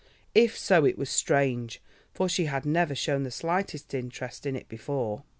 If 0.33 0.57
so 0.57 0.83
it 0.83 0.97
was 0.97 1.11
strange, 1.11 1.79
for 2.11 2.27
she 2.27 2.45
had 2.45 2.65
never 2.65 2.95
shown 2.95 3.21
the 3.21 3.29
slightest 3.29 3.93
interest 3.93 4.47
in 4.47 4.55
it 4.55 4.67
before. 4.67 5.21